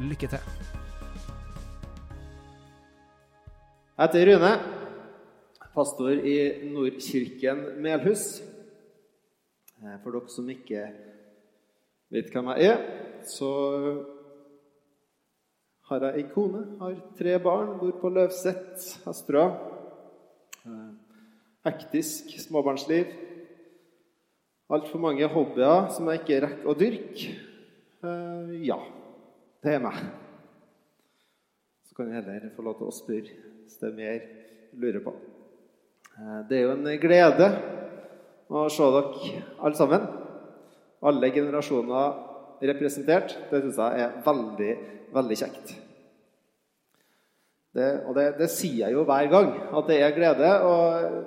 [0.00, 0.42] Lykke til.
[3.96, 4.50] Jeg heter Rune,
[5.74, 6.36] pastor i
[6.72, 8.26] Nordkirken Melhus.
[9.80, 10.82] Eh, For dere som ikke
[12.12, 12.82] vet hvem jeg er,
[13.24, 13.48] så
[15.88, 19.46] har jeg ei kone, har tre barn, bor på Løvseth, Hestera.
[20.66, 20.92] Eh,
[21.66, 23.08] Hektisk småbarnsliv.
[24.70, 27.32] Altfor mange hobbyer som jeg ikke rekker å dyrke.
[28.04, 28.76] Eh, Ja,
[29.64, 29.96] det er meg.
[31.86, 33.32] Så kan jeg heller få lov til å spørre
[33.64, 34.20] hvis det er mer
[34.72, 35.14] du lurer på.
[36.16, 37.48] Eh, Det er jo en glede
[38.48, 40.06] å se dere alle sammen.
[41.06, 42.22] Alle generasjoner
[42.70, 43.34] representert.
[43.50, 44.72] Det syns jeg er veldig,
[45.14, 45.74] veldig kjekt.
[47.76, 50.52] Det, og det, det sier jeg jo hver gang, at det er glede.
[50.64, 51.18] Og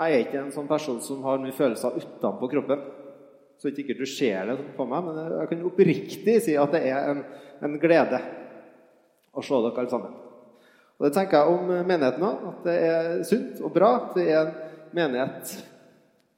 [0.00, 2.86] jeg er ikke en sånn person som har mye følelser utenpå kroppen.
[3.60, 6.80] Så ikke sikkert du ser det på meg, men jeg kan oppriktig si at det
[6.88, 7.18] er en,
[7.60, 8.20] en glede
[9.36, 10.14] å se dere alle sammen.
[10.96, 14.26] Og Det tenker jeg om menigheten òg, at det er sunt og bra at det
[14.32, 14.54] er en
[14.96, 15.52] menighet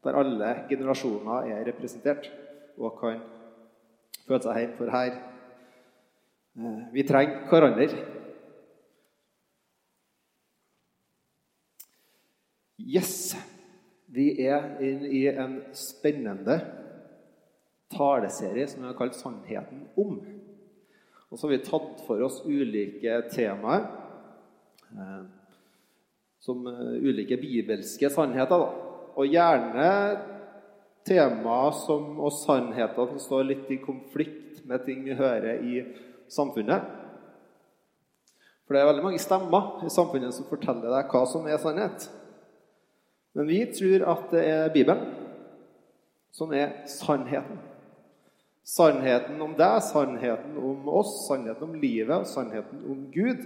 [0.03, 2.27] der alle generasjoner er representert
[2.75, 3.23] og kan
[4.27, 4.77] føle seg hjemme.
[4.81, 5.15] For her
[6.59, 7.89] eh, Vi trenger hverandre.
[12.83, 13.37] Yes.
[14.13, 16.59] Vi er inne i en spennende
[17.93, 20.21] taleserie som vi har kalt 'Sannheten om'.
[21.31, 23.87] Og så har vi tatt for oss ulike temaer.
[24.93, 25.25] Eh,
[26.43, 28.59] som eh, ulike bibelske sannheter.
[28.59, 28.71] Da.
[29.17, 29.89] Og gjerne
[31.07, 35.85] temaer og sannheter som står litt i konflikt med ting vi hører i
[36.31, 36.85] samfunnet.
[38.67, 42.09] For det er veldig mange stemmer i samfunnet som forteller deg hva som er sannhet.
[43.33, 45.07] Men vi tror at det er Bibelen
[46.33, 47.72] som er sannheten.
[48.65, 53.43] Sannheten om deg, sannheten om oss, sannheten om livet og sannheten om Gud.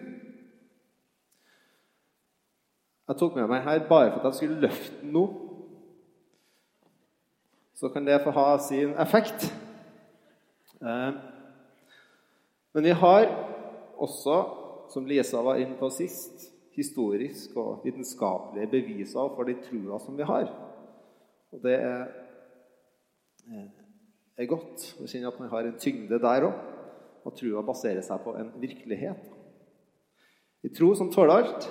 [3.07, 5.25] Jeg tok med meg her bare for at jeg skulle løfte nå.
[7.77, 9.49] Så kan det få ha sin effekt.
[10.83, 11.13] Eh,
[12.77, 13.27] Men vi har
[13.97, 14.35] også,
[14.93, 20.27] som Lisa var inne på sist, historisk og vitenskapelige beviser for de troa som vi
[20.29, 20.51] har.
[21.53, 22.03] Og det er,
[23.49, 23.86] eh,
[24.37, 26.63] er godt å kjenne at man har en tyngde der òg.
[27.27, 29.25] Og trua baserer seg på en virkelighet.
[30.63, 31.67] I tro som tåler alt.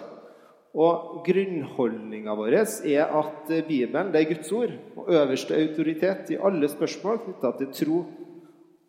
[0.76, 6.68] Og grunnholdninga vår er at Bibelen det er Guds ord og øverste autoritet i alle
[6.68, 8.00] spørsmål knytta til tro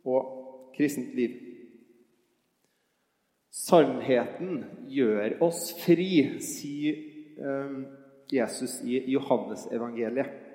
[0.07, 0.33] og
[0.75, 1.37] kristent liv.
[3.55, 6.11] Sannheten gjør oss fri,
[6.45, 6.99] sier
[7.39, 7.79] eh,
[8.35, 10.46] Jesus i Johannesevangeliet.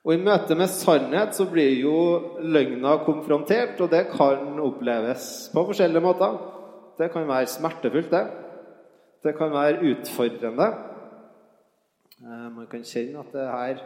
[0.00, 1.96] Og I møte med sannhet så blir jo
[2.40, 6.38] løgna konfrontert, og det kan oppleves på forskjellige måter.
[6.96, 8.24] Det kan være smertefullt, det.
[9.24, 10.68] Det kan være utfordrende.
[12.20, 13.82] Eh, Man kan kjenne at det her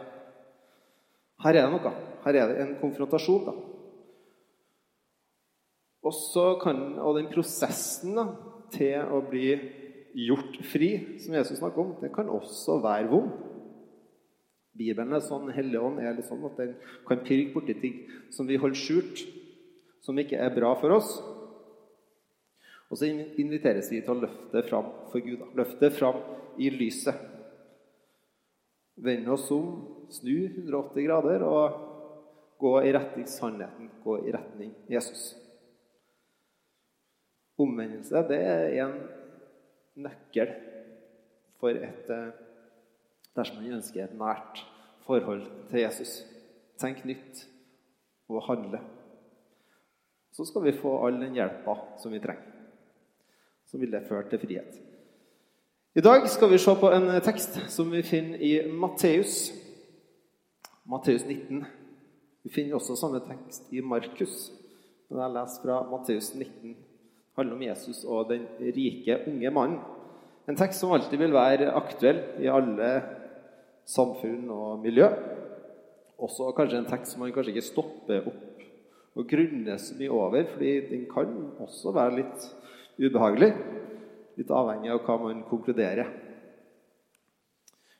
[1.43, 1.91] Her er det noe.
[2.23, 3.45] Her er det en konfrontasjon.
[3.45, 3.51] da.
[6.05, 8.23] Og, så kan, og den prosessen da,
[8.71, 9.49] til å bli
[10.15, 13.33] gjort fri, som Jesus snakker om, det kan også være vond.
[14.75, 16.73] Bibelen er sånn, Helligånd er litt sånn at den
[17.07, 18.01] kan pirke borti ting
[18.33, 19.23] som vi holder skjult,
[20.03, 21.15] som ikke er bra for oss.
[22.91, 25.39] Og så inviteres vi til å løfte fram for Gud.
[25.41, 25.47] da.
[25.57, 26.19] Løfte fram
[26.61, 27.17] i lyset.
[28.95, 29.71] Vende oss om,
[30.13, 31.81] snu 180 grader og
[32.61, 33.89] gå i retning sannheten.
[34.03, 35.33] Gå i retning Jesus.
[37.59, 38.95] Omvendelse det er en
[40.05, 40.51] nøkkel
[41.59, 42.44] for et eh,
[43.35, 44.63] dersom man ønsker et nært
[45.05, 46.23] forhold til Jesus.
[46.81, 47.45] Tenk nytt
[48.29, 48.81] og handle.
[50.35, 52.51] Så skal vi få all den hjelpa som vi trenger.
[53.65, 54.81] Så vil det føre til frihet.
[55.95, 59.53] I dag skal vi se på en tekst som vi finner i Matteus.
[60.83, 61.63] Matteus 19.
[62.43, 64.51] Vi finner også samme tekst i Markus.
[65.07, 69.79] Men jeg leser fra Matteus 19 Det handler om Jesus og den rike, unge mannen.
[70.47, 72.89] En tekst som alltid vil være aktuell i alle
[73.85, 75.07] samfunn og miljø.
[76.17, 78.43] Også kanskje en tekst som man kanskje ikke stopper opp
[79.15, 81.29] og grunner så mye over, fordi den kan
[81.63, 82.47] også være litt
[82.99, 83.53] ubehagelig.
[84.35, 86.09] Litt avhengig av hva man konkluderer.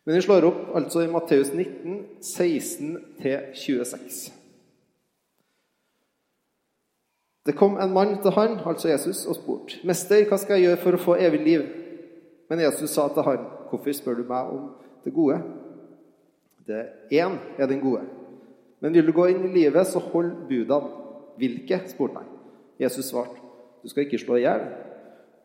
[0.06, 4.34] Men vi slår opp altså i Matteus 19, 16-26.
[7.46, 10.82] Det kom en mann til han, altså Jesus, og spurte, 'Mester, hva skal jeg gjøre
[10.82, 11.70] for å få evig liv?'
[12.50, 14.70] Men Jesus sa til han, 'Hvorfor spør du meg om
[15.06, 15.65] det gode?'
[16.68, 16.82] Det
[17.14, 18.06] én er den gode.
[18.82, 20.92] Men vil du gå inn i livet, så hold budene.
[21.38, 21.82] Hvilke?
[21.88, 22.30] spurte han.
[22.80, 23.40] Jesus svarte,
[23.84, 24.62] 'Du skal ikke slå i hjel.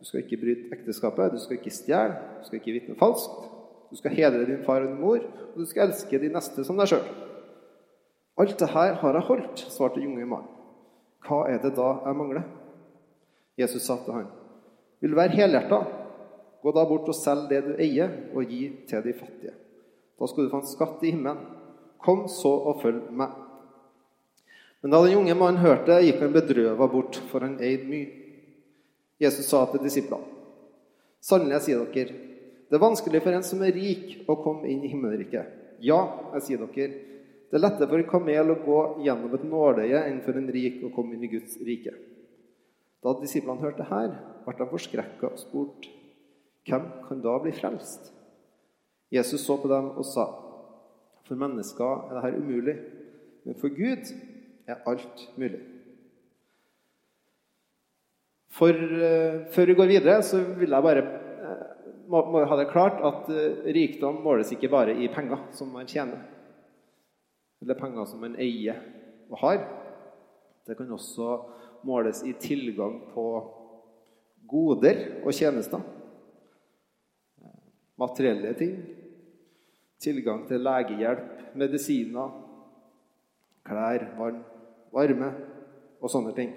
[0.00, 1.32] Du skal ikke bryte ekteskapet.
[1.32, 2.16] Du skal ikke stjele.
[2.40, 3.50] Du skal ikke vitne falskt.
[3.90, 5.18] Du skal hedre din far og din mor,
[5.54, 7.06] og du skal elske de neste som deg sjøl.
[8.38, 10.52] Alt det her har jeg holdt, svarte den unge mannen.
[11.26, 12.44] Hva er det da jeg mangler?
[13.58, 14.28] Jesus sa til han,
[15.00, 15.80] Vil du være helhjerta?
[16.62, 19.52] Gå da bort og selg det du eier, og gi til de fattige.
[20.20, 21.40] Da skal du få en skatt i himmelen.
[22.00, 23.32] Kom så og følg meg.
[24.80, 28.08] Men da den unge mannen hørte gikk han bedrøva bort, for han eide mye.
[29.20, 30.24] Jesus sa til disiplene.:
[31.20, 32.18] Sannelig, jeg sier dere,
[32.70, 35.56] det er vanskelig for en som er rik, å komme inn i himmelriket.
[35.84, 35.98] Ja,
[36.36, 36.94] jeg sier dere,
[37.50, 40.80] det er lettere for en kamel å gå gjennom et nåløye enn for en rik
[40.86, 41.92] å komme inn i Guds rike.
[43.04, 44.14] Da disiplene hørte det her,
[44.46, 45.90] ble de forskrekka og spurt,
[46.68, 48.12] hvem kan da bli frelst?
[49.10, 50.26] Jesus så på dem og sa,
[51.26, 52.76] for mennesker er dette umulig,
[53.46, 54.12] men for Gud
[54.70, 55.60] er alt mulig.
[58.50, 61.66] For uh, Før vi går videre, så vil jeg bare uh,
[62.10, 65.88] må, må ha det klart at uh, rikdom måles ikke bare i penger som man
[65.90, 66.22] tjener,
[67.62, 68.82] eller penger som man eier
[69.30, 69.62] og har.
[70.66, 71.38] Det kan også
[71.86, 73.26] måles i tilgang på
[74.50, 75.82] goder og tjenester.
[78.00, 78.99] Materielle ting.
[80.00, 82.32] Tilgang til legehjelp, medisiner,
[83.66, 84.42] klær, vann,
[84.94, 85.30] varme
[86.00, 86.54] og sånne ting.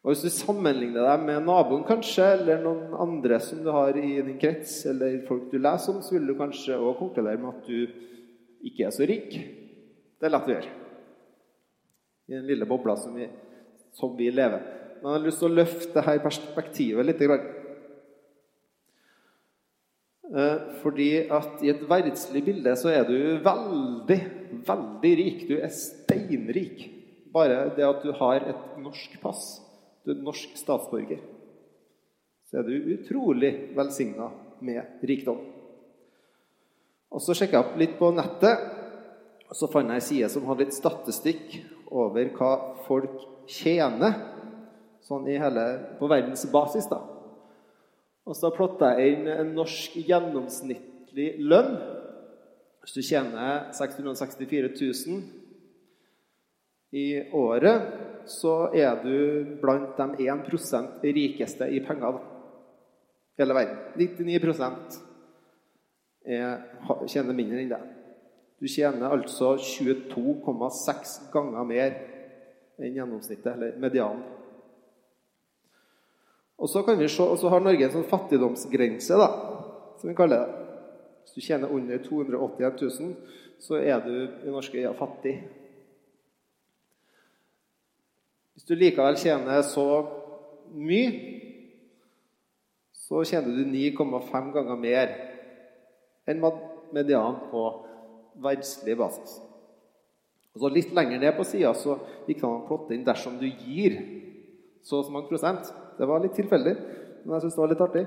[0.00, 4.14] Og Hvis du sammenligner deg med naboen kanskje, eller noen andre som du har i
[4.16, 7.66] din krets, eller folk du leser om, så vil du kanskje også konkludere med at
[7.68, 9.34] du ikke er så rik.
[10.20, 10.76] Det er lett å gjøre
[12.30, 13.26] i den lille bobla som vi,
[13.92, 14.62] som vi lever.
[15.00, 17.24] Men jeg har lyst til å løfte dette perspektivet litt.
[20.30, 24.20] Eh, fordi at i et verdslig bilde så er du veldig,
[24.66, 25.48] veldig rik.
[25.48, 26.86] Du er steinrik.
[27.34, 29.58] Bare det at du har et norsk pass
[30.04, 31.20] du er norsk statsborger,
[32.48, 34.30] så er du utrolig velsigna
[34.64, 35.40] med rikdom.
[37.10, 38.64] Og Så sjekka jeg opp litt på nettet,
[39.50, 41.56] og så fant jeg ei side som hadde litt statistikk
[41.90, 42.50] over hva
[42.86, 43.16] folk
[43.50, 44.14] tjener
[45.02, 45.64] sånn i hele,
[45.98, 46.86] på verdensbasis.
[46.90, 47.00] da.
[48.28, 51.76] Og så plotta jeg inn en norsk gjennomsnittlig lønn.
[52.80, 54.70] Hvis du tjener 664
[55.06, 55.22] 000
[56.96, 57.06] i
[57.36, 57.82] året,
[58.30, 62.20] så er du blant de 1% rikeste i penger da.
[63.38, 63.76] hele verden.
[63.96, 65.00] 99
[66.26, 66.58] er,
[67.08, 67.80] tjener mindre enn det.
[68.60, 71.94] Du tjener altså 22,6 ganger mer
[72.80, 74.39] enn gjennomsnittet, eller medianen.
[76.60, 79.28] Og så kan vi se, og så har Norge en sånn fattigdomsgrense, da,
[80.00, 80.66] som vi kaller det.
[81.24, 83.14] Hvis du tjener under 281 000,
[83.60, 84.14] så er du
[84.44, 85.34] i norske øyne fattig.
[88.56, 89.86] Hvis du likevel tjener så
[90.76, 91.12] mye,
[92.92, 95.14] så tjener du 9,5 ganger mer
[96.28, 96.44] enn
[96.92, 97.62] median på
[98.40, 99.38] verdslig basis.
[100.54, 101.72] Og så Litt lenger ned på sida
[102.26, 103.96] gikk det an å plotte inn 'dersom du gir
[104.82, 105.72] så og så mange prosent'.
[106.00, 106.72] Det var litt tilfeldig,
[107.26, 108.04] men jeg syns det var litt artig.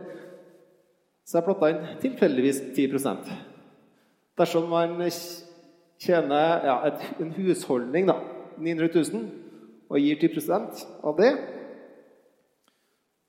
[1.23, 3.29] Så jeg plotta inn tilfeldigvis 10%
[4.33, 4.97] Dersom man
[6.01, 8.15] tjener ja, et, en husholdning, da,
[8.57, 9.27] 900 000,
[9.93, 11.29] og gir 10% av det,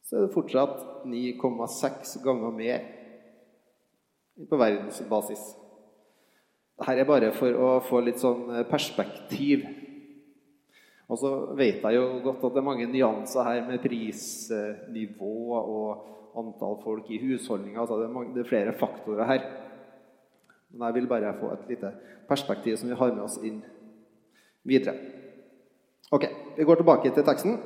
[0.05, 2.89] så er det fortsatt 9,6 ganger mer
[4.49, 5.45] på verdensbasis.
[6.81, 9.69] Dette er bare for å få litt sånn perspektiv.
[11.09, 16.39] Og så vet jeg jo godt at det er mange nyanser her med prisnivå og
[16.41, 17.83] antall folk i husholdninga.
[17.83, 19.45] Altså det, det er flere faktorer her.
[20.73, 21.93] Men jeg vil bare få et lite
[22.29, 23.61] perspektiv som vi har med oss inn
[24.65, 24.97] videre.
[26.13, 26.25] Ok,
[26.57, 27.59] Vi går tilbake til teksten.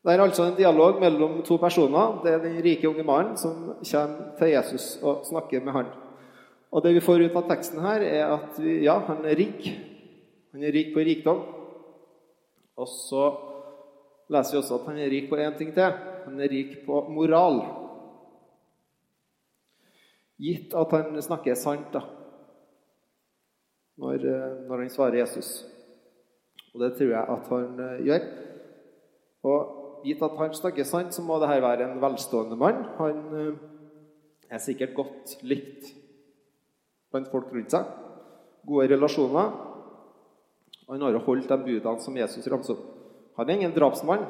[0.00, 2.20] Det er altså en dialog mellom to personer.
[2.24, 5.90] Det er den rike unge mannen som kommer til Jesus og snakker med han.
[6.72, 9.66] Og Det vi får ut av teksten her, er at vi, ja, han er rik.
[10.52, 11.42] Han er rik på rikdom.
[12.80, 13.24] Og så
[14.32, 15.98] leser vi også at han er rik på én ting til.
[16.24, 17.60] Han er rik på moral.
[20.40, 22.00] Gitt at han snakker sant, da,
[24.00, 24.24] når,
[24.68, 25.50] når han svarer Jesus.
[26.72, 28.28] Og det tror jeg at han eh, gjør.
[29.50, 32.84] Og gitt at han snakker sant, så må dette være en velstående mann.
[32.96, 33.50] Han eh,
[34.48, 35.90] er sikkert godt likt
[37.10, 37.90] blant folk rundt seg.
[38.68, 39.52] Gode relasjoner.
[40.90, 42.86] Han har holdt de budene som Jesus ramset opp.
[43.38, 44.24] Han er ingen drapsmann.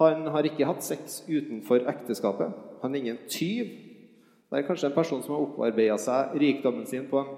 [0.00, 2.50] Han har ikke hatt sex utenfor ekteskapet.
[2.82, 3.70] Han er ingen tyv.
[4.50, 7.30] Det er kanskje en person som har opparbeida seg rikdommen sin på en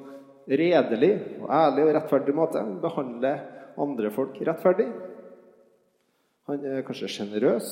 [0.49, 2.63] redelig og ærlig og rettferdig måte.
[2.65, 3.45] Han behandler
[3.81, 4.89] andre folk rettferdig.
[6.49, 7.71] Han er kanskje sjenerøs.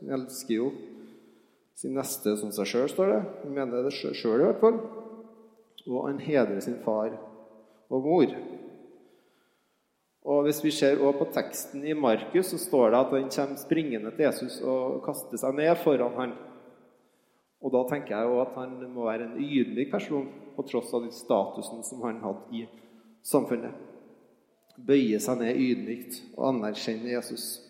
[0.00, 0.70] Han elsker jo
[1.80, 3.20] sin neste som seg sjøl, står det.
[3.42, 4.80] Han mener det sjøl i hvert fall.
[5.88, 7.16] Og han hedrer sin far
[7.90, 8.34] og mor.
[10.24, 13.56] Og Hvis vi ser også på teksten i Markus, så står det at han kommer
[13.56, 16.34] springende til Jesus og kaster seg ned foran han.
[17.60, 21.06] Og Da tenker jeg også at han må være en ydmyk person på tross av
[21.06, 22.66] den statusen som han hadde i
[23.24, 23.72] samfunnet.
[24.76, 27.60] Bøye seg ned ydmykt og anerkjenne Jesus.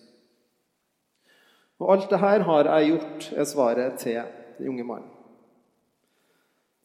[1.81, 4.21] Og alt det her har jeg gjort, er svaret til
[4.59, 5.17] den unge mannen.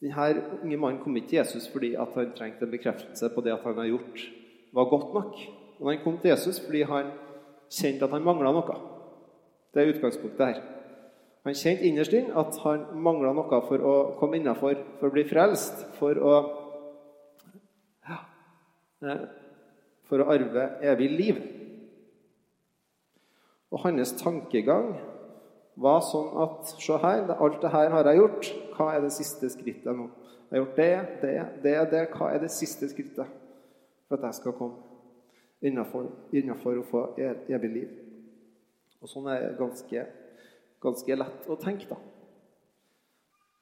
[0.00, 3.64] Denne unge mannen kom ikke til Jesus fordi han trengte en bekreftelse på det at
[3.64, 4.26] han har gjort,
[4.76, 5.38] var godt nok.
[5.78, 7.12] Men han kom til Jesus fordi han
[7.72, 8.76] kjente at han mangla noe.
[9.72, 10.60] Det er utgangspunktet her.
[11.46, 15.26] Han kjente innerst inne at han mangla noe for å komme innafor, for å bli
[15.28, 16.36] frelst, for å
[18.06, 18.18] ja,
[19.06, 19.26] eh,
[20.06, 21.38] for å arve evig liv.
[23.70, 24.94] Og hans tankegang
[25.76, 28.52] var sånn at Se her, alt det her har jeg gjort.
[28.76, 30.06] Hva er det siste skrittet nå?
[30.46, 30.92] Jeg har gjort det,
[31.22, 32.04] det, det, det.
[32.14, 33.26] Hva er det siste skrittet
[34.06, 34.82] for at jeg skal komme
[35.62, 37.94] innenfor, å få evig liv?
[39.00, 40.04] Og sånn er det ganske,
[40.82, 41.98] ganske lett å tenke, da.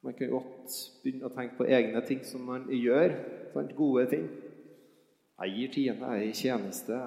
[0.05, 3.15] Man kan godt begynne å tenke på egne ting som man gjør.
[3.55, 3.73] Sant?
[3.77, 4.27] Gode ting.
[5.41, 6.99] Jeg gir tiende, jeg er i tjeneste.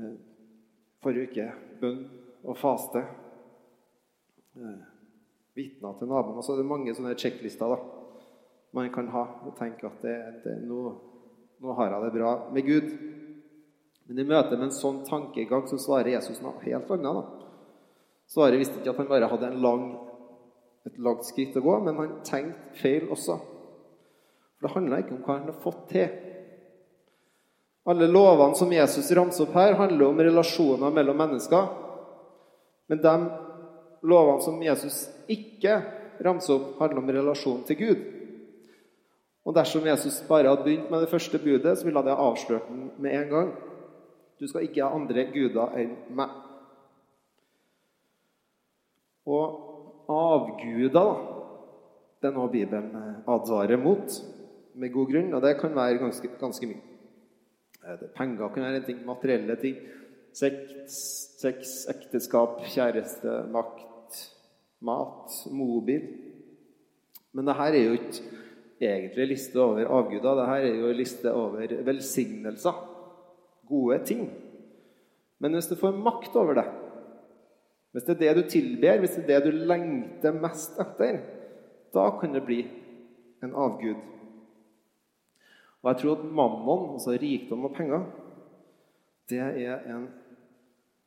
[0.00, 0.14] Jeg,
[1.04, 2.00] forrige uke bønn
[2.44, 3.04] og faste.
[4.56, 4.80] Eh,
[5.56, 6.38] vitner til naboen.
[6.40, 7.78] Altså, det er mange sånne sjekklister da,
[8.76, 10.80] man kan ha og tenke at det, det, nå,
[11.60, 12.92] nå, har jeg det bra med Gud.
[14.08, 17.20] Men i møte med en sånn tankegang så svarer Jesus noe helt annet.
[17.20, 17.46] da.
[18.30, 19.84] Svaret visste ikke at han bare hadde lang,
[20.88, 23.36] et langt skritt å gå, men han tenkte feil også.
[24.56, 26.08] For Det handla ikke om hva han har fått til.
[27.90, 31.68] Alle lovene som Jesus ramser opp her, handler om relasjoner mellom mennesker.
[32.90, 33.14] Men de
[34.06, 35.80] lovene som Jesus ikke
[36.24, 38.02] ramser opp, handler om relasjonen til Gud.
[39.44, 42.90] Og dersom Jesus bare hadde begynt med det første budet, så ville det avslørt den
[43.00, 43.50] med en gang.
[44.40, 46.36] Du skal ikke ha andre guder enn meg.
[49.28, 51.10] Og avguder,
[52.20, 54.20] det er noe Bibelen advarer mot,
[54.74, 56.82] med god grunn, og det kan være ganske, ganske mye.
[57.84, 59.76] Eh, penger kan være en ting, materielle ting.
[60.36, 60.54] Sex,
[61.40, 64.20] sex ekteskap, kjæreste, makt,
[64.80, 66.06] mat, mobil.
[67.32, 68.38] Men det her er jo ikke
[68.80, 70.38] egentlig liste over avguder.
[70.40, 72.78] Dette er jo en liste over velsignelser.
[73.68, 74.30] Gode ting.
[75.40, 76.66] Men hvis du får makt over det,
[77.92, 81.20] hvis det er det du tilber, hvis det er det du lengter mest etter,
[81.94, 82.60] da kan det bli
[83.42, 83.98] en avgud.
[85.82, 88.04] Og jeg tror at mammon, altså rikdom og penger,
[89.30, 90.08] det er en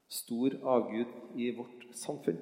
[0.10, 2.40] stor avgud i vårt samfunn.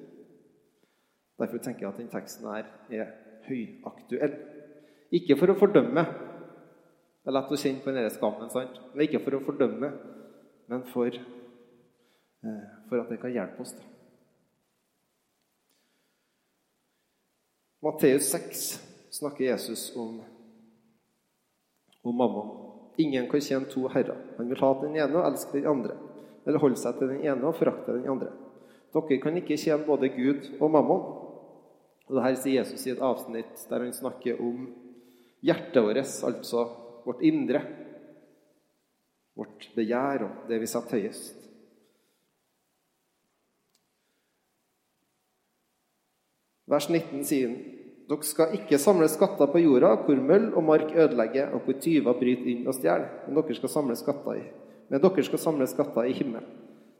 [1.38, 3.12] Derfor tenker jeg at den teksten her er
[3.48, 4.34] høyaktuell.
[5.12, 6.04] Ikke for å fordømme.
[7.22, 8.50] Det er lett å kjenne på denne skammen.
[8.50, 8.78] sant?
[8.94, 9.92] Men ikke for å fordømme,
[10.68, 13.72] men for, eh, for at det kan hjelpe oss.
[13.72, 13.82] Da.
[17.82, 20.22] Matteus 6 snakker Jesus om,
[22.04, 22.44] om mamma.
[22.98, 24.16] Ingen kan tjene to herrer.
[24.38, 25.96] Han vil ha den ene og elske den andre.
[26.46, 28.30] Eller holde seg til den ene og forakte den andre.
[28.92, 31.02] Dere kan ikke tjene både Gud og mammon.
[32.08, 34.66] Og det her sier Jesus i et avsnitt der han snakker om
[35.42, 36.64] hjertet vårt, altså
[37.06, 37.62] vårt indre.
[39.38, 41.38] Vårt begjær og det vi setter høyest.
[46.72, 47.60] Vers 19 sier han
[48.12, 52.18] dere skal ikke samle skatter på jorda, hvor møll og mark ødelegger, og hvor tyver
[52.18, 53.06] bryter inn og stjeler.
[53.24, 54.42] Men dere skal samle skatter i
[54.92, 56.48] men dere skal samle skatter i himmelen,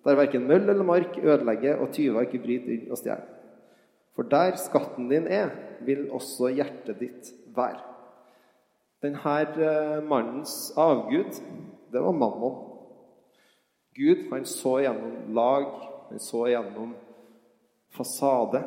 [0.06, 3.26] der verken møll eller mark ødelegger, og tyver ikke bryter inn og stjeler.
[4.16, 5.52] For der skatten din er,
[5.84, 7.91] vil også hjertet ditt være.
[9.02, 11.40] Denne eh, mannens avgud,
[11.90, 12.60] det var mammon.
[13.94, 15.66] Gud han så gjennom lag,
[16.08, 16.94] han så gjennom
[17.92, 18.62] fasade.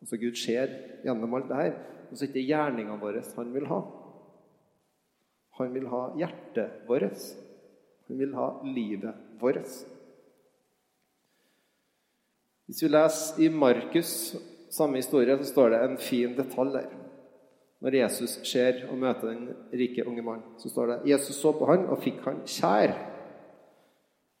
[0.00, 0.72] Altså Gud ser
[1.04, 1.76] gjennom alt det her.
[2.10, 3.80] Og så er det ikke gjerningene våre han vil ha.
[5.60, 7.28] Han vil ha hjertet vårt.
[8.08, 9.72] Han vil ha livet vårt.
[12.66, 14.12] Hvis vi leser i Markus,
[14.74, 17.05] samme historie, så står det en fin detalj der.
[17.84, 21.68] Når Jesus ser og møter den rike unge mannen, så står det Jesus så på
[21.68, 22.94] han og fikk han kjær.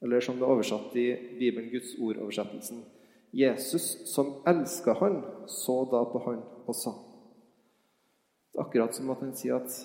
[0.02, 2.84] Eller som det er oversatt i Bibelen, Guds ord-oversettelsen.
[3.36, 6.94] Jesus, som elska han, så da på han og sa.
[8.52, 9.76] Det er akkurat som at han sier at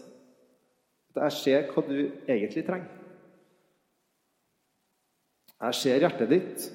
[1.12, 1.98] jeg ser hva du
[2.32, 2.98] egentlig trenger.
[5.62, 6.70] Jeg ser hjertet ditt.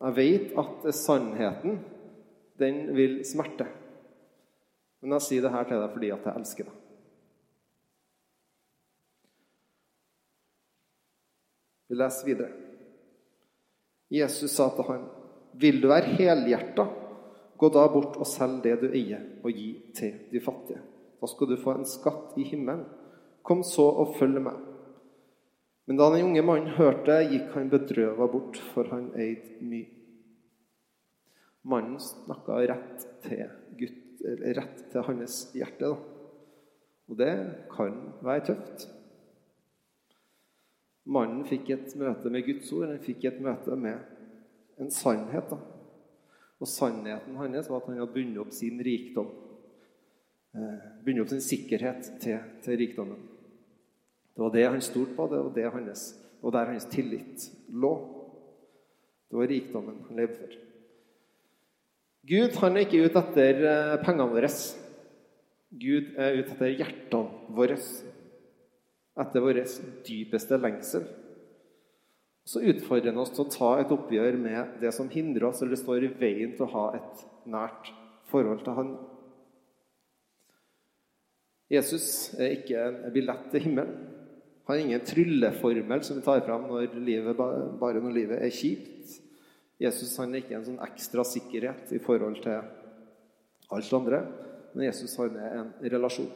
[0.00, 1.80] Jeg vet at sannheten,
[2.60, 3.66] den vil smerte.
[5.00, 6.78] Men jeg sier det her til deg fordi at jeg elsker deg.
[11.90, 12.50] Vi leser videre.
[14.10, 15.08] Jesus sa til ham,
[15.54, 16.84] 'Vil du være helhjerta,
[17.58, 20.82] gå da bort og selg det du eier, og gi til de fattige.'
[21.20, 22.86] 'Da skal du få en skatt i himmelen.
[23.42, 24.66] Kom så og følg meg.'
[25.86, 29.88] Men da den unge mannen hørte, gikk han bedrøva bort, for han eide mye.
[31.64, 35.90] Mannen snakka rett til Gud, rett til hans hjerte.
[35.90, 36.20] Da.
[37.10, 37.34] Og det
[37.72, 38.86] kan være tøft.
[41.10, 45.50] Mannen fikk et møte med Guds ord, han fikk et møte med en sannhet.
[45.50, 45.58] Da.
[46.60, 49.30] Og sannheten hans var at han hadde bundet opp sin rikdom.
[50.54, 53.20] Eh, bundet opp sin sikkerhet til, til rikdommen.
[54.34, 56.04] Det var det han stolte på, det var det hans,
[56.40, 57.92] og der hans tillit lå.
[59.30, 60.58] Det var rikdommen han levde for.
[62.28, 64.50] Gud han er ikke ute etter eh, pengene våre.
[65.70, 67.78] Gud er ute etter hjertene våre.
[69.20, 69.62] Etter vår
[70.06, 71.06] dypeste lengsel.
[72.50, 75.78] Så utfordrer han oss til å ta et oppgjør med det som hindrer oss, eller
[75.78, 77.92] står i veien til å ha et nært
[78.30, 78.94] forhold til Han.
[81.70, 84.08] Jesus er ikke en billett til himmelen.
[84.66, 89.20] Han er ingen trylleformel som vi tar fram når livet, bare når livet er kjipt.
[89.80, 92.60] Jesus han er ikke en sånn ekstra sikkerhet i forhold til
[93.72, 94.20] alt andre.
[94.74, 96.30] Men Jesus han er en relasjon.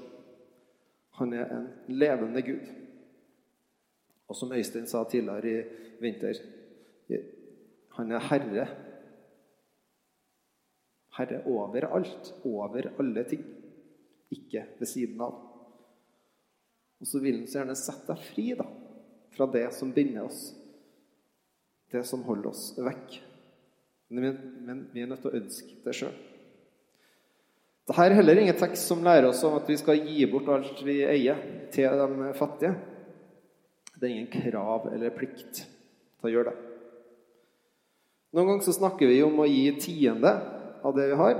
[1.20, 2.64] Han er en levende Gud.
[4.24, 6.40] Og som Øystein sa tidligere i vinter
[7.94, 8.64] han er herre.
[11.14, 13.44] Herre over alt, over alle ting.
[14.34, 15.36] Ikke ved siden av.
[16.98, 18.66] Og så vil han så gjerne sette deg fri da,
[19.36, 20.40] fra det som binder oss,
[21.92, 23.18] det som holder oss vekk.
[24.12, 26.14] Men, men vi er nødt til å ønske det sjøl.
[27.84, 30.78] Dette er heller ingen tekst som lærer oss om at vi skal gi bort alt
[30.86, 31.40] vi eier,
[31.72, 32.72] til de fattige.
[33.94, 36.70] Det er ingen krav eller plikt til å gjøre det.
[38.34, 40.32] Noen ganger så snakker vi om å gi tiende
[40.82, 41.36] av det vi har.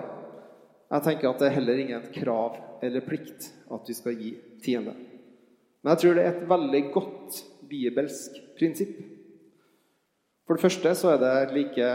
[0.95, 4.95] Jeg tenker at det er heller ingen krav eller plikt at vi skal gi tiende.
[5.83, 8.95] Men jeg tror det er et veldig godt bibelsk prinsipp.
[10.45, 11.89] For det første så er det like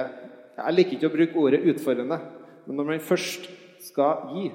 [0.59, 2.19] Jeg liker ikke å bruke ordet utfordrende,
[2.65, 3.47] men når man først
[3.83, 4.49] skal gi,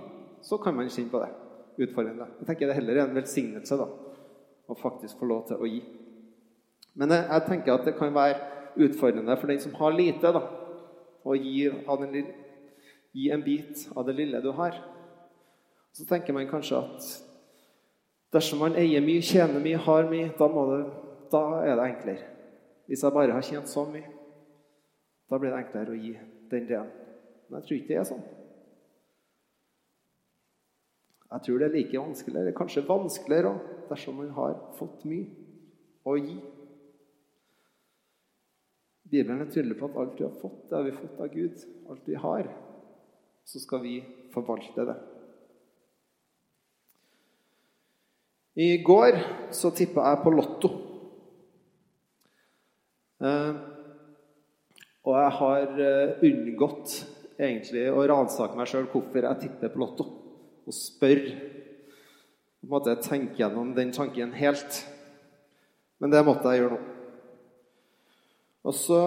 [0.44, 1.30] så kan man kjenne på det.
[1.84, 2.28] Utfordrende.
[2.38, 3.86] Jeg tenker det heller er en velsignelse da,
[4.68, 5.80] å faktisk få lov til å gi.
[6.94, 8.38] Men jeg, tenker at det kan være
[8.84, 10.42] utfordrende for den som har lite, da,
[11.24, 11.66] å gi,
[12.12, 12.32] den,
[13.16, 14.76] gi en bit av det lille du har.
[15.94, 17.14] Så tenker man kanskje at
[18.34, 20.78] Dersom man eier mye, tjener mye, har mye, da, det,
[21.30, 22.24] da, er det enklere.
[22.90, 24.08] Hvis jeg bare har tjent så mye,
[25.30, 26.14] da blir det enklere å gi
[26.52, 26.90] den delen.
[27.48, 28.24] Men jeg tror ikke det er sånn.
[31.34, 35.26] Jeg tror det er like vanskelig, eller kanskje vanskeligere òg, dersom man har fått mye
[36.06, 36.37] å gi.
[39.14, 41.66] Bibelen er tydelig på at alt vi har fått, det har vi fått av Gud.
[41.90, 42.48] Alt vi har.
[43.44, 43.98] Så skal vi
[44.32, 44.96] forvalte det.
[48.54, 49.18] I går
[49.54, 50.70] så tippa jeg på Lotto.
[53.24, 53.73] Eh,
[55.04, 56.94] og jeg har eh, unngått
[57.36, 60.06] egentlig å ransake meg sjøl hvorfor jeg tipper på Lotto.
[60.64, 64.80] Og spør på en måte tenke gjennom den tanken helt.
[66.00, 66.90] Men det måtte jeg gjøre nå.
[68.64, 69.00] Og så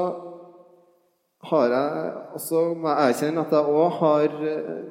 [1.49, 4.81] har jeg også må jeg erkjenne at jeg òg har, eh,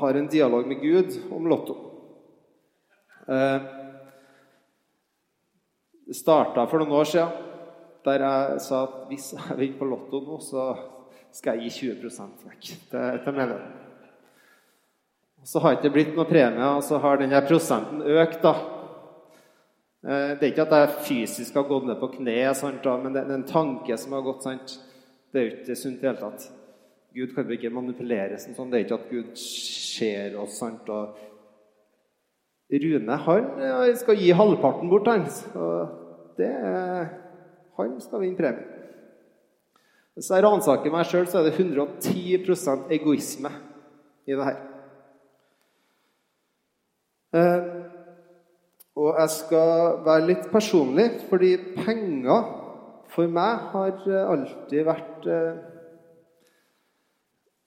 [0.00, 1.76] har, en dialog med Gud om Lotto.
[3.28, 3.60] Eh,
[6.08, 7.44] det starta for noen år siden,
[8.04, 10.66] der jeg sa at hvis jeg vinner på Lotto nå, så
[11.34, 13.80] skal jeg gi 20% vekk til, til medlemmer.
[15.44, 18.40] Så har det ikke blitt noe premie, og så har denne prosenten økt.
[18.44, 18.54] da.
[20.04, 23.24] Eh, det er ikke at jeg fysisk har gått ned på kne, sant, men det
[23.24, 24.44] er en tanke som har gått.
[24.46, 24.78] sant?
[25.32, 26.48] Det er jo ikke sunt i det hele tatt.
[27.14, 28.70] Gud kan ikke manipuleres sånn.
[28.72, 30.58] Det er ikke at Gud ser oss.
[30.58, 31.18] sant, og
[32.74, 35.26] Rune han skal gi halvparten bort, han.
[36.38, 37.10] det er,
[37.78, 38.70] han skal vinne premien.
[40.14, 43.50] Hvis jeg ransaker meg sjøl, så er det 110% egoisme
[44.30, 44.60] i det her.
[47.34, 47.64] Eh,
[48.94, 52.46] og jeg skal være litt personlig, fordi penger
[53.10, 53.96] for meg har
[54.30, 55.62] alltid vært eh,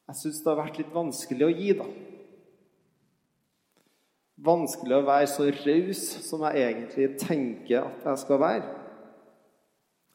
[0.07, 1.87] Jeg syns det har vært litt vanskelig å gi, da.
[4.47, 8.86] Vanskelig å være så raus som jeg egentlig tenker at jeg skal være.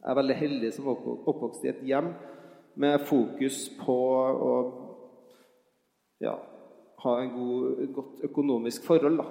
[0.03, 2.09] Jeg er veldig heldig som oppvokst i et hjem
[2.83, 4.55] med fokus på å
[6.23, 6.33] ja,
[7.05, 9.21] ha en god, godt økonomisk forhold.
[9.21, 9.29] Da.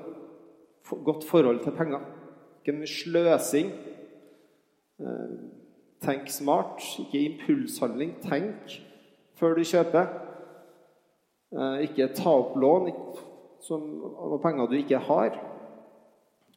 [1.03, 2.05] Godt forhold til penger.
[2.61, 3.73] Ikke mye sløsing.
[5.03, 5.35] Eh,
[6.07, 8.15] tenk smart, ikke impulshandling.
[8.23, 8.79] Tenk
[9.35, 10.07] før du kjøper.
[11.51, 12.93] Eh, ikke ta opp lån
[13.67, 15.35] som, og penger du ikke har.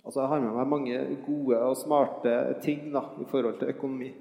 [0.04, 4.12] Altså, Jeg har med meg mange gode og smarte ting da, i forhold til økonomi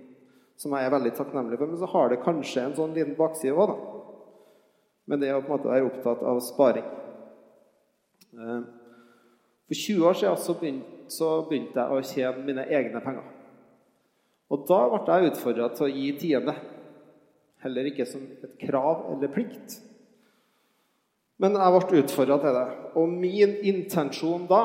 [0.59, 1.69] som jeg er veldig takknemlig for.
[1.69, 4.01] Men så har det kanskje en sånn liten bakside òg, da.
[5.09, 6.85] Men det er å på en måte være opptatt av sparing.
[8.33, 8.59] Eh,
[9.67, 13.25] for 20 år siden så begynte, så begynte jeg å tjene mine egne penger.
[14.53, 16.55] Og da ble jeg utfordra til å gi tiende.
[17.63, 19.79] Heller ikke som et krav eller plikt.
[21.41, 22.65] Men jeg ble utfordra til det.
[22.99, 24.63] Og min intensjon da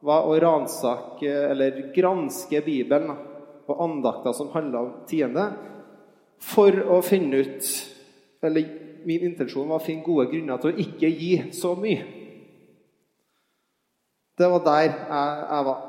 [0.00, 3.10] var å ransake eller granske Bibelen
[3.70, 5.50] og andakter som handla om tiende,
[6.40, 7.66] for å finne ut
[8.40, 8.64] Eller
[9.04, 12.06] min intensjon var å finne gode grunner til å ikke gi så mye.
[14.40, 15.82] Det var der jeg, jeg var.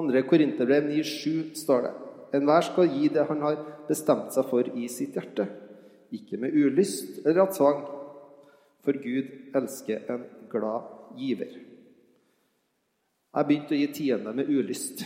[0.00, 1.92] Andre Korinterbrev 9,7 står det.
[2.40, 5.44] Enhver skal gi det han har bestemt seg for i sitt hjerte,
[6.16, 7.84] ikke med ulyst eller av tvang,
[8.86, 11.52] for Gud elsker en glad giver.
[13.36, 15.02] Jeg begynte å gi tiende med ulyst.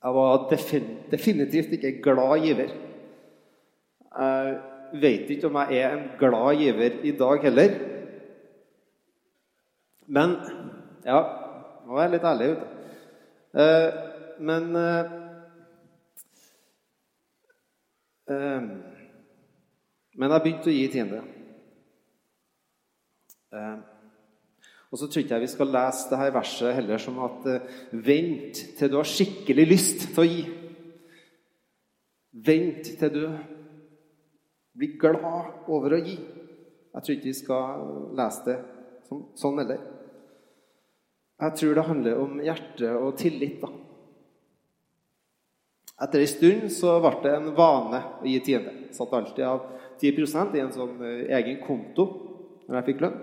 [0.00, 0.46] Jeg var
[1.12, 2.72] definitivt ikke glad giver.
[4.16, 7.78] Jeg vet ikke om jeg er en glad giver i dag heller.
[10.06, 10.36] Men
[11.04, 11.20] Ja,
[11.86, 12.50] må være litt ærlig.
[12.56, 12.66] ute.
[14.38, 15.20] men eh,
[18.30, 18.66] Ehm,
[20.14, 21.20] men jeg begynte å gi tiende.
[23.54, 23.82] Ehm,
[24.90, 28.90] og så tror jeg vi skal lese dette verset heller som at eh, vent til
[28.90, 30.42] du har skikkelig lyst til å gi.
[32.50, 33.24] Vent til du
[34.78, 36.16] blir glad over å gi.
[36.90, 37.84] Jeg tror ikke vi skal
[38.18, 38.58] lese det
[39.38, 39.82] sånn heller.
[41.40, 43.62] Jeg tror det handler om hjerte og tillit.
[43.62, 43.70] da.
[46.00, 48.90] Etter ei stund så ble det en vane å gi tiende.
[48.96, 49.66] Satt alltid av
[50.00, 52.06] 10 i en sånn eh, egen konto
[52.66, 53.18] når jeg fikk lønn.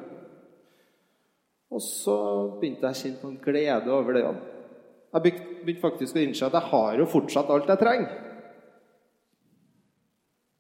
[1.73, 2.17] Og så
[2.59, 4.23] begynte jeg å kjenne på en glede over det.
[5.17, 8.13] Jeg begynte faktisk å innse at jeg har jo fortsatt alt jeg trenger.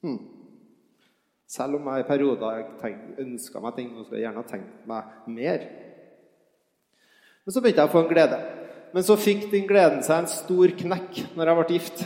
[0.03, 0.19] Hmm.
[1.47, 2.65] Selv om jeg i perioder
[3.23, 5.63] ønska meg ting og skulle gjerne tenkt meg mer.
[7.45, 8.39] Men så begynte jeg å få en glede.
[8.91, 12.03] Men så fikk den gleden seg en stor knekk når jeg ble gift.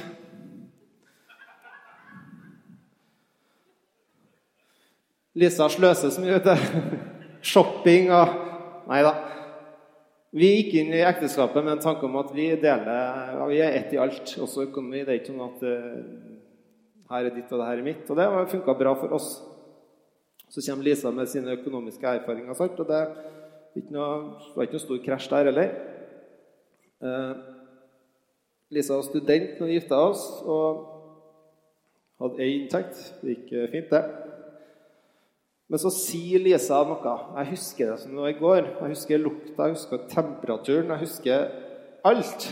[5.41, 6.95] Lisa sløser så mye, vet du.
[7.41, 8.50] Shopping og
[8.89, 9.13] Nei da.
[10.31, 13.75] Vi gikk inn i ekteskapet med en tanke om at vi deler ja, Vi er
[13.75, 15.03] ett i alt, også økonomi.
[15.03, 15.97] Det er ikke sånn at uh,
[17.11, 18.05] her er ditt og det her er mitt.
[18.07, 19.31] Og det funka bra for oss.
[20.51, 23.03] Så kommer Lisa med sine økonomiske erfaringer, og det
[23.79, 24.15] ikke noe,
[24.55, 25.75] var ikke noe stor krasj der heller.
[27.01, 27.35] Uh,
[28.71, 30.87] Lisa var student når vi gifta oss, og
[32.23, 32.99] hadde én inntekt.
[33.21, 34.30] Det gikk eh, fint, det.
[35.71, 37.13] Men så sier Lisa noe.
[37.37, 38.65] Jeg husker det som det var i går.
[38.67, 41.45] Jeg husker lukta, jeg husker temperaturen, jeg husker
[42.11, 42.47] alt.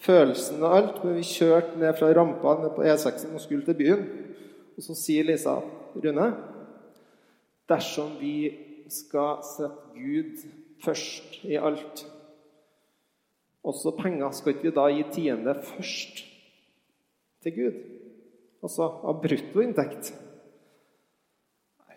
[0.00, 1.02] Følelsen og alt.
[1.04, 4.06] Men vi kjørte ned fra rampa ned på E6-en og skulle til byen.
[4.78, 5.58] Og så sier Lisa,
[5.98, 6.30] Rune
[7.68, 8.36] Dersom vi
[8.88, 10.46] skal sette Gud
[10.80, 12.06] først i alt
[13.68, 14.30] også penger.
[14.32, 16.22] Skal ikke vi da gi tiende først
[17.44, 17.82] til Gud?
[18.64, 20.14] Altså av bruttoinntekt.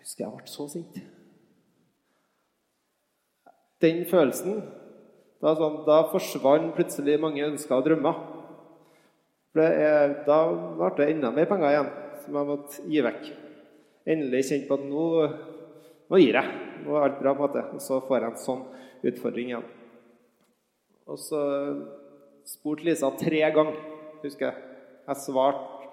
[0.02, 0.96] Jeg husker jeg ble så sint.
[3.82, 4.56] Den følelsen
[5.42, 8.18] Da, sånn, da forsvant plutselig mange ønsker og drømmer.
[9.58, 10.38] Er, da
[10.78, 11.88] ble det enda mer penger igjen
[12.22, 13.30] som jeg måtte gi vekk.
[14.14, 15.06] Endelig kjent på at nå,
[16.10, 16.60] nå gir jeg.
[16.82, 17.34] Nå er alt bra.
[17.34, 17.64] på en måte.
[17.74, 18.62] Og så får jeg en sånn
[19.10, 19.66] utfordring igjen.
[21.10, 21.40] Og så
[22.50, 23.82] spurte Lisa tre ganger,
[24.22, 24.70] husker jeg.
[25.08, 25.90] Jeg svarte,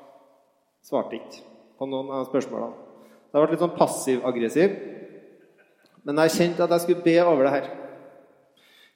[0.86, 1.42] svarte ikke
[1.78, 2.89] på noen av spørsmålene.
[3.30, 4.74] Det har vært litt sånn passiv-aggressiv.
[6.08, 7.68] Men jeg kjente at jeg skulle be over det her.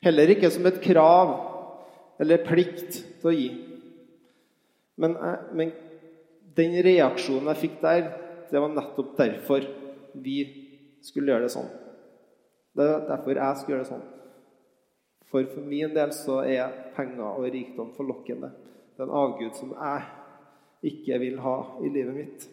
[0.04, 1.36] Heller ikke som et krav
[2.22, 3.48] eller plikt til å gi.
[4.98, 5.72] Men, jeg, men
[6.58, 8.10] den reaksjonen jeg fikk der,
[8.50, 9.69] det var nettopp derfor
[10.13, 10.39] vi
[11.06, 11.69] skulle gjøre det sånn.
[12.74, 14.10] Det var derfor jeg skulle gjøre det sånn.
[15.30, 18.52] For for min del så er penger og rikdom forlokkende.
[18.93, 22.46] Det er en avgud som jeg ikke vil ha i livet mitt.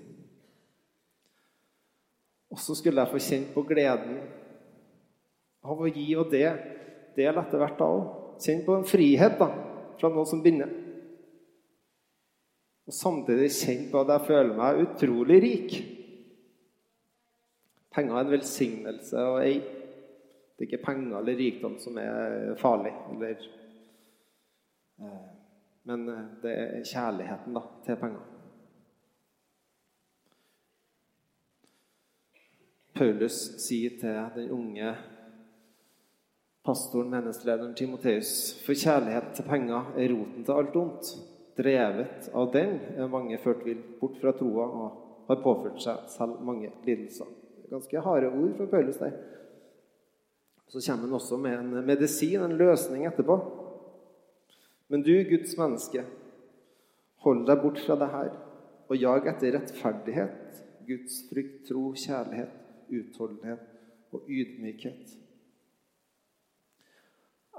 [2.51, 4.19] Og så skulle jeg få kjenne på gleden
[5.63, 6.49] av å gi og det.
[7.17, 8.17] Del etter hvert da òg.
[8.41, 9.51] Kjenne på en frihet da,
[10.01, 10.71] fra noe som binder.
[12.89, 15.77] Og samtidig kjenne på at jeg føler meg utrolig rik.
[17.95, 19.61] Penger er en velsignelse å eie.
[20.57, 22.93] Det er ikke penger eller rikdom som er farlig.
[23.15, 23.47] Eller,
[25.01, 25.23] eh,
[25.89, 26.05] men
[26.43, 28.40] det er kjærligheten da, til penger.
[33.01, 34.91] Paulus sier til den unge
[36.67, 41.13] pastoren, menighetslederen Timoteus, for kjærlighet til penger er roten til alt ondt.
[41.57, 46.45] Drevet av den er mange ført vill bort fra troa og har påført seg selv
[46.45, 47.29] mange lidelser.
[47.73, 49.17] Ganske harde ord fra Paulus der.
[50.69, 53.41] Så kommer han også med en medisin, en løsning etterpå.
[54.93, 56.05] Men du, Guds menneske,
[57.25, 58.31] hold deg bort fra det her
[58.91, 62.60] og jag etter rettferdighet, Guds frykt, tro, kjærlighet,
[62.91, 63.65] utholdenhet
[64.15, 65.17] og ydmykhet.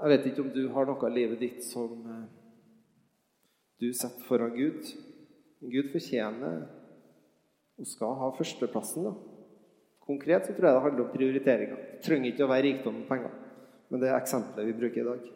[0.02, 2.24] Jeg vet ikke om du har noe i livet ditt som eh,
[3.82, 4.86] du setter foran Gud.
[5.62, 6.64] Gud fortjener
[7.78, 9.06] og skal ha førsteplassen.
[9.06, 9.12] da.
[10.02, 11.84] Konkret så tror jeg det handler om prioriteringer.
[11.92, 13.38] Det trenger ikke å være rikdom og penger,
[13.90, 15.30] men det er eksempelet vi bruker i dag.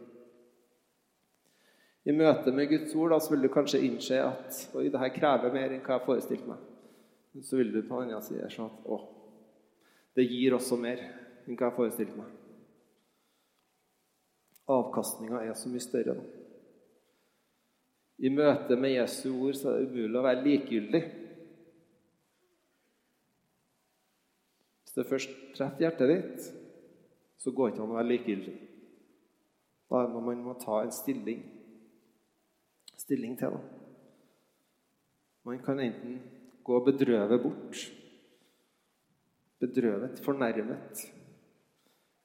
[2.06, 5.14] I møte med Guds ord da, så vil du kanskje innse at oi, det her
[5.14, 6.66] krever mer enn hva jeg forestilte meg.
[7.42, 9.00] Så vil du på den andre siden se at å,
[10.16, 11.02] det gir også mer
[11.46, 12.33] enn hva jeg forestilte meg.
[14.72, 16.16] Avkastninga er så mye større.
[16.16, 16.24] Da.
[18.26, 21.02] I møte med Jesu ord så er det umulig å være likegyldig.
[24.83, 26.48] Hvis det først treffer hjertet ditt,
[27.37, 28.57] så går det ikke an å være likegyldig.
[29.87, 31.44] Da er det når man må ta en stilling,
[32.96, 33.62] stilling til det.
[35.46, 36.18] Man kan enten
[36.66, 37.85] gå og bedrøve bort,
[39.60, 41.04] bedrøvet, fornærmet,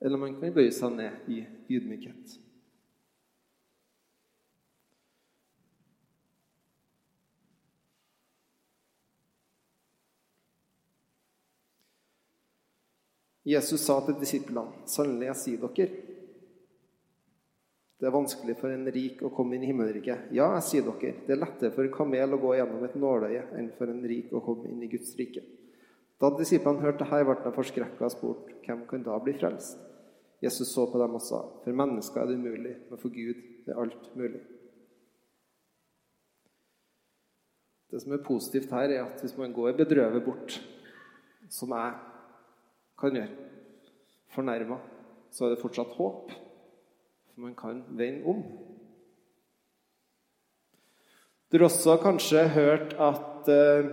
[0.01, 2.39] eller man kan bøye seg ned i ydmykhet.
[13.45, 16.11] Jesus sa til disiplene, 'Sannelig, jeg sier dere'
[18.01, 20.31] Det er vanskelig for en rik å komme inn i himmelriket.
[20.33, 23.43] Ja, jeg sier dere, det er lettere for en kamel å gå gjennom et nåløye
[23.59, 25.43] enn for en rik å komme inn i Guds rike.
[26.21, 29.79] Da disiplene hørte dette, ble de forskrekka og spurt, hvem kan da bli frelst?
[30.41, 33.77] Jesus så på dem og sa, for mennesker er det umulig, men for Gud er
[33.81, 34.41] alt mulig.
[37.91, 40.62] Det som er positivt her, er at hvis man går bedrøvet bort,
[41.49, 41.97] som jeg
[43.01, 43.49] kan gjøre,
[44.31, 44.77] fornærma,
[45.31, 46.31] så er det fortsatt håp.
[47.31, 48.43] For man kan vende om.
[51.51, 53.91] Du har også kanskje hørt at eh,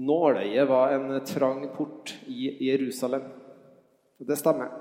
[0.00, 3.26] nåløyet var en trang port i Jerusalem.
[4.18, 4.72] Det stemmer.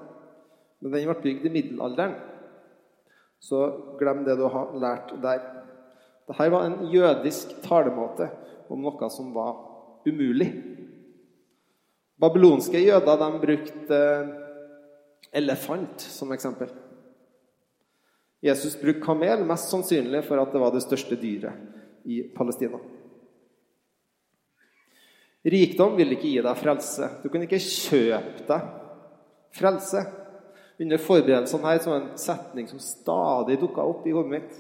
[0.80, 2.18] Men den ble bygd i middelalderen.
[3.40, 3.62] Så
[4.00, 5.44] glem det du har lært der.
[6.30, 8.28] Dette var en jødisk talemåte
[8.70, 9.56] om noe som var
[10.06, 10.50] umulig.
[12.20, 14.00] Babylonske jøder de brukte
[15.32, 16.70] elefant som eksempel.
[18.44, 22.80] Jesus brukte kamel mest sannsynlig for at det var det største dyret i Palestina.
[25.48, 27.08] Rikdom vil ikke gi deg frelse.
[27.24, 28.72] Du kan ikke kjøpe deg
[29.56, 30.04] frelse.
[30.80, 34.58] Under forberedelsene her så var det en setning som stadig dukka opp i hodet mitt.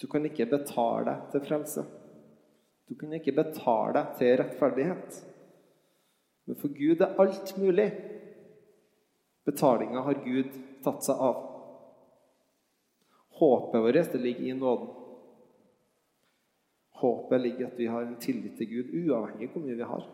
[0.00, 1.84] Du kan ikke betale deg til frelse.
[2.88, 5.20] Du kan ikke betale deg til rettferdighet.
[6.44, 7.88] Men for Gud er alt mulig.
[9.44, 10.52] Betalinga har Gud
[10.84, 11.40] tatt seg av.
[13.40, 15.03] Håpet vårt ligger i nåden.
[17.04, 20.06] Håpet ligger at vi har en tillit til Gud, uavhengig av hvor mye vi har.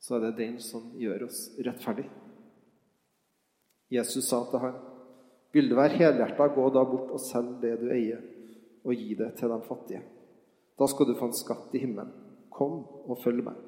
[0.00, 2.08] Så er det den som gjør oss rettferdig.
[3.90, 4.74] Jesus sa til ham,
[5.52, 8.40] 'Vil du være helhjerta, gå da bort og selg det du eier.'
[8.84, 10.02] og gi det til de fattige.
[10.78, 12.12] Da skal du få en skatt i himmelen.
[12.50, 13.58] Kom og følg meg.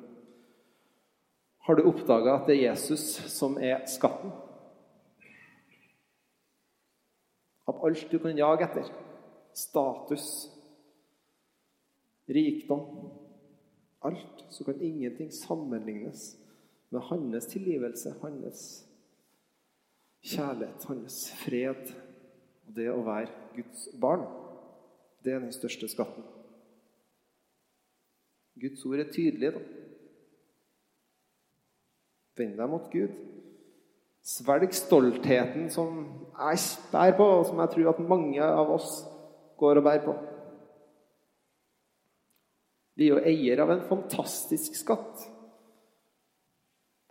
[1.66, 4.32] Har du oppdaga at det er Jesus som er skatten?
[7.68, 8.88] Av alt du kan jage etter
[9.54, 10.26] status,
[12.28, 12.86] rikdom
[14.02, 16.36] Alt så kan ingenting sammenlignes
[16.90, 18.86] med hans tilgivelse, hans
[20.22, 21.92] kjærlighet, hans fred
[22.66, 24.26] og det å være Guds barn.
[25.22, 26.26] Det er den største skatten.
[28.58, 29.62] Guds ord er tydelig, da.
[32.38, 33.14] Vend deg mot Gud.
[34.22, 36.02] Svelg stoltheten som
[36.34, 36.58] jeg
[36.90, 39.02] bærer på, og som jeg tror at mange av oss
[39.62, 40.14] går og bærer på.
[42.98, 45.22] Vi er jo eier av en fantastisk skatt.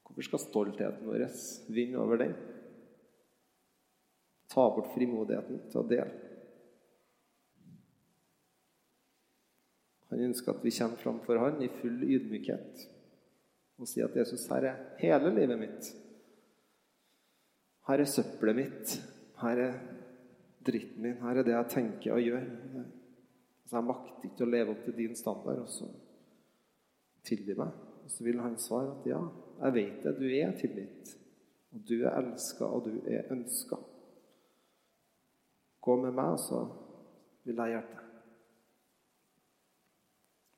[0.04, 1.24] Hvorfor skal stoltheten vår
[1.72, 2.36] vinne over den?
[4.52, 6.28] Ta bort frimodigheten til å dele.
[10.12, 12.88] Han ønsker at vi kommer fram for han i full ydmykhet
[13.82, 15.88] og sier at Jesus, her er hele livet mitt.
[17.88, 18.92] Her er søppelet mitt.
[19.42, 19.80] Her er
[20.66, 21.20] dritten min.
[21.22, 22.48] Her er det jeg tenker og gjør.
[23.66, 25.64] Så jeg makter ikke å leve opp til din standard.
[25.64, 25.88] Og så
[27.28, 27.74] tilgi meg.
[28.04, 29.22] Og så vil han svare at ja,
[29.62, 30.16] jeg vet det.
[30.20, 31.16] Du er tilgitt.
[31.72, 33.80] Og du er elska, og du er ønska.
[35.82, 36.66] Gå med meg, så
[37.48, 38.08] vil jeg hjelpe deg.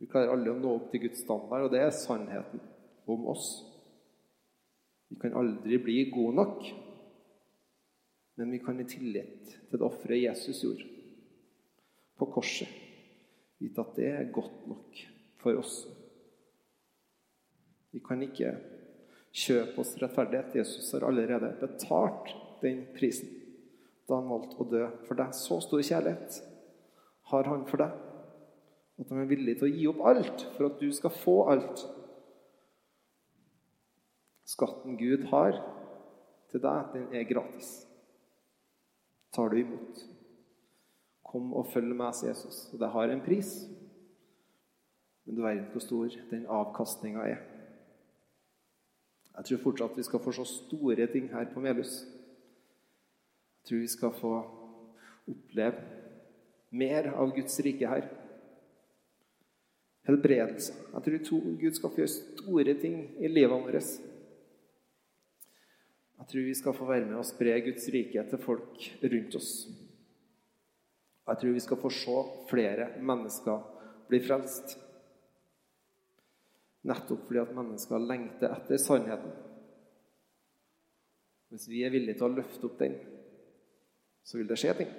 [0.03, 2.59] Vi klarer alle å nå opp til Guds standard, og det er sannheten
[3.07, 3.45] om oss.
[5.13, 6.65] Vi kan aldri bli gode nok,
[8.35, 10.87] men vi kan i tillit til det offeret Jesus gjorde
[12.17, 12.69] på korset,
[13.61, 15.01] vite at det er godt nok
[15.41, 15.83] for oss.
[17.93, 18.55] Vi kan ikke
[19.33, 20.55] kjøpe oss rettferdighet.
[20.57, 23.29] Jesus har allerede betalt den prisen
[24.07, 25.35] da han valgte å dø for deg.
[25.37, 26.39] Så stor kjærlighet
[27.31, 27.93] har han for deg
[29.01, 31.85] at han er villig til å gi opp alt for at du skal få alt.
[34.53, 35.57] Skatten Gud har
[36.51, 37.71] til deg, den er gratis.
[39.33, 40.03] Tar du imot.
[41.25, 42.67] Kom og følg meg, sier Jesus.
[42.73, 43.55] Og det har en pris.
[45.25, 47.41] Men du verden hvor stor den avkastninga er.
[49.33, 52.03] Jeg tror fortsatt vi skal få se store ting her på Melhus.
[53.63, 54.33] Jeg tror vi skal få
[55.31, 55.81] oppleve
[56.69, 58.09] mer av Guds rike her.
[60.05, 60.75] Helbredelse.
[60.93, 63.93] Jeg tror Gud skal få gjøre store ting i livet vårt.
[66.23, 69.49] Jeg tror vi skal få være med og spre Guds rike til folk rundt oss.
[71.27, 73.65] Jeg tror vi skal få se flere mennesker
[74.07, 74.77] bli frelst.
[76.87, 79.35] Nettopp fordi at mennesker lengter etter sannheten.
[81.51, 82.95] Hvis vi er villige til å løfte opp den,
[84.23, 84.95] så vil det skje ting.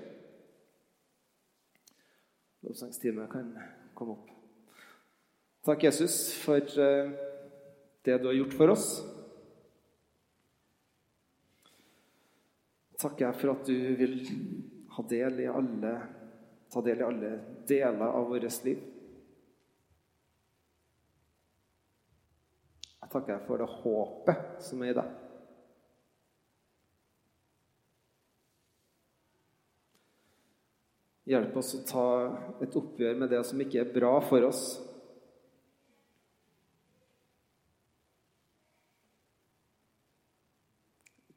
[2.69, 3.49] Lovsangstime kan
[3.97, 4.29] komme opp.
[5.65, 7.13] Takk, Jesus, for eh,
[8.05, 8.89] det du har gjort for oss.
[13.01, 14.17] Takker jeg for at du vil
[14.95, 15.95] ha del i alle,
[16.71, 17.33] ta del i alle
[17.69, 18.85] deler av vårt liv.
[23.01, 25.13] Jeg takker for det håpet som er i deg.
[31.35, 32.09] Hjelp oss å ta
[32.63, 34.67] et oppgjør med det som ikke er bra for oss.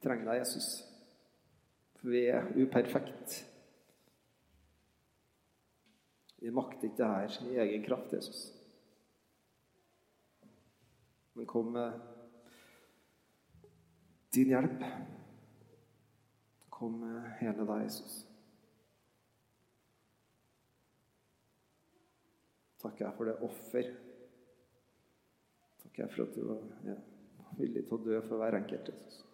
[0.07, 0.86] trenger deg, Jesus.
[1.97, 3.41] For vi er uperfekt.
[6.37, 8.53] Vi makter ikke det her i egen kraft, Jesus.
[11.33, 11.99] Men kom med
[14.33, 14.85] din hjelp.
[16.69, 18.19] Kom med hele deg, Jesus.
[22.81, 23.93] Takker jeg for det offer.
[25.83, 26.99] Takker jeg for at du var
[27.57, 28.93] villig til å dø for hver enkelt.
[28.93, 29.26] Jesus.